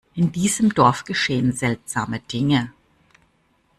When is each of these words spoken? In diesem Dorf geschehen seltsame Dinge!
In 0.15 0.31
diesem 0.31 0.73
Dorf 0.73 1.03
geschehen 1.03 1.51
seltsame 1.51 2.21
Dinge! 2.21 2.73